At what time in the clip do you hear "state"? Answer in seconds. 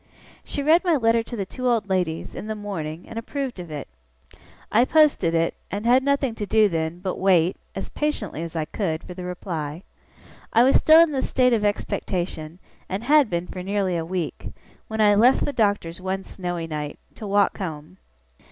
11.29-11.53